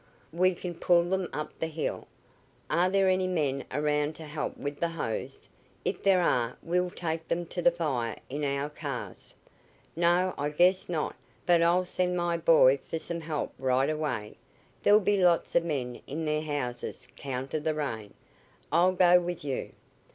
"We 0.33 0.55
can 0.55 0.73
pull 0.73 1.03
them 1.03 1.27
up 1.31 1.59
the 1.59 1.67
hill. 1.67 2.07
Are 2.71 2.89
there 2.89 3.07
any 3.07 3.27
men 3.27 3.65
around 3.71 4.15
to 4.15 4.23
help 4.25 4.57
with 4.57 4.79
the 4.79 4.89
hose? 4.89 5.47
If 5.85 6.01
there 6.01 6.19
are 6.19 6.57
we'll 6.63 6.89
take 6.89 7.27
them 7.27 7.45
to 7.45 7.61
the 7.61 7.69
fire 7.69 8.17
in 8.27 8.43
our 8.43 8.67
cars." 8.71 9.35
"No, 9.95 10.33
I 10.39 10.49
guess 10.49 10.89
not; 10.89 11.15
but 11.45 11.61
I'll 11.61 11.85
send 11.85 12.17
my 12.17 12.35
boy 12.35 12.79
for 12.83 12.97
some 12.97 13.21
help 13.21 13.53
right 13.59 13.91
away. 13.91 14.37
There'll 14.81 14.99
be 14.99 15.23
lots 15.23 15.53
of 15.53 15.63
men 15.63 16.01
in 16.07 16.25
their 16.25 16.41
houses 16.41 17.07
'count 17.15 17.53
of 17.53 17.63
the 17.63 17.75
rain. 17.75 18.15
I'll 18.71 18.93
go 18.93 19.21
with 19.21 19.45
you." 19.45 19.69